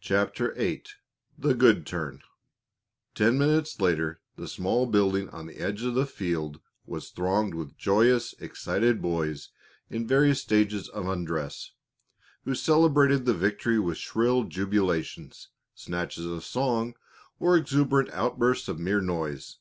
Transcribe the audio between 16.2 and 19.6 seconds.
of song, or exuberant outbursts of mere noise.